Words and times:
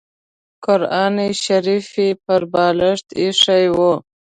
قران 0.65 1.15
شریف 1.43 1.87
یې 2.01 2.09
پر 2.23 2.41
بالښت 2.51 3.07
اېښی 3.21 3.65
و. 3.75 3.77